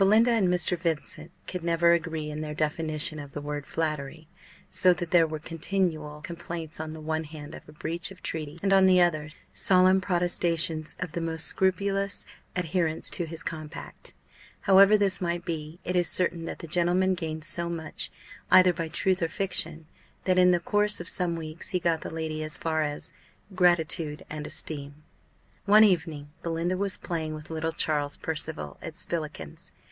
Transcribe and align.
Belinda 0.00 0.30
and 0.30 0.48
Mr. 0.48 0.78
Vincent 0.78 1.30
could 1.46 1.62
never 1.62 1.92
agree 1.92 2.30
in 2.30 2.40
their 2.40 2.54
definition 2.54 3.18
of 3.18 3.34
the 3.34 3.40
word 3.42 3.66
flattery; 3.66 4.28
so 4.70 4.94
that 4.94 5.10
there 5.10 5.26
were 5.26 5.38
continual 5.38 6.22
complaints 6.22 6.80
on 6.80 6.94
the 6.94 7.02
one 7.02 7.24
hand 7.24 7.54
of 7.54 7.68
a 7.68 7.72
breach 7.72 8.10
of 8.10 8.22
treaty, 8.22 8.58
and, 8.62 8.72
on 8.72 8.86
the 8.86 8.98
other, 9.02 9.28
solemn 9.52 10.00
protestations 10.00 10.96
of 11.00 11.12
the 11.12 11.20
most 11.20 11.46
scrupulous 11.46 12.24
adherence 12.56 13.10
to 13.10 13.26
his 13.26 13.42
compact. 13.42 14.14
However 14.62 14.96
this 14.96 15.20
might 15.20 15.44
be, 15.44 15.80
it 15.84 15.94
is 15.94 16.08
certain 16.08 16.46
that 16.46 16.60
the 16.60 16.66
gentleman 16.66 17.12
gained 17.12 17.44
so 17.44 17.68
much, 17.68 18.10
either 18.50 18.72
by 18.72 18.88
truth 18.88 19.20
or 19.20 19.28
fiction, 19.28 19.84
that, 20.24 20.38
in 20.38 20.50
the 20.50 20.60
course 20.60 20.98
of 21.00 21.10
some 21.10 21.36
weeks, 21.36 21.68
he 21.68 21.78
got 21.78 22.00
the 22.00 22.08
lady 22.08 22.42
as 22.42 22.56
far 22.56 22.80
as 22.80 23.12
"gratitude 23.54 24.24
and 24.30 24.46
esteem." 24.46 25.02
One 25.66 25.84
evening, 25.84 26.30
Belinda 26.42 26.78
was 26.78 26.96
playing 26.96 27.34
with 27.34 27.50
little 27.50 27.72
Charles 27.72 28.16
Percival 28.16 28.78
at 28.80 28.94
spillikins. 28.96 29.72